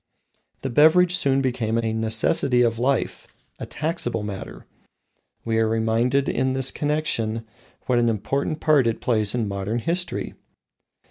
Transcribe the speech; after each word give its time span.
The 0.63 0.71
beverage 0.71 1.15
soon 1.15 1.43
became 1.43 1.77
a 1.77 1.93
necessity 1.93 2.63
of 2.63 2.79
life 2.79 3.27
a 3.59 3.67
taxable 3.67 4.23
matter. 4.23 4.65
We 5.45 5.59
are 5.59 5.69
reminded 5.69 6.27
in 6.27 6.53
this 6.53 6.71
connection 6.71 7.45
what 7.85 7.99
an 7.99 8.09
important 8.09 8.59
part 8.61 8.87
it 8.87 8.99
plays 8.99 9.35
in 9.35 9.47
modern 9.47 9.77
history. 9.77 10.33